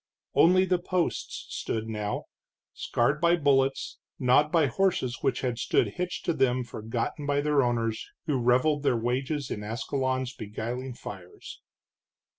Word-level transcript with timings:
Only 0.33 0.65
the 0.65 0.79
posts 0.79 1.45
stood 1.55 1.87
now, 1.87 2.23
scarred 2.73 3.21
by 3.21 3.35
bullets, 3.35 3.99
gnawed 4.17 4.51
by 4.51 4.65
horses 4.65 5.19
which 5.21 5.41
had 5.41 5.59
stood 5.59 5.89
hitched 5.89 6.25
to 6.25 6.33
them 6.33 6.63
forgotten 6.63 7.27
by 7.27 7.39
their 7.39 7.61
owners 7.61 8.07
who 8.25 8.39
reveled 8.41 8.81
their 8.81 8.97
wages 8.97 9.51
in 9.51 9.63
Ascalon's 9.63 10.33
beguiling 10.33 10.95
fires. 10.95 11.61